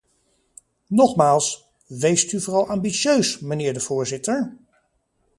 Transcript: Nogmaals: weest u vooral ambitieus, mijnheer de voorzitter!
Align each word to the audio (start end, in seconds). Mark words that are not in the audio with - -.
Nogmaals: 0.99 1.49
weest 1.89 2.31
u 2.31 2.39
vooral 2.41 2.67
ambitieus, 2.69 3.39
mijnheer 3.39 3.73
de 3.73 3.79
voorzitter! 3.79 4.57